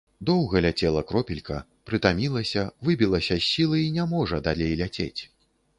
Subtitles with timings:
[0.27, 5.17] Доўга ляцела кропелька, прытамілася, выбілася з сілы і не можа далей ляцець.